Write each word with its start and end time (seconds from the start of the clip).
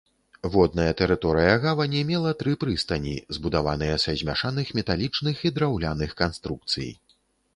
Водная 0.53 0.93
тэрыторыя 1.01 1.51
гавані 1.65 2.01
мела 2.11 2.31
тры 2.39 2.53
прыстані, 2.63 3.13
збудаваныя 3.37 3.99
са 4.05 4.15
змяшаных 4.21 4.71
металічных 4.77 5.35
і 5.51 5.55
драўляных 5.59 6.11
канструкцый. 6.23 6.89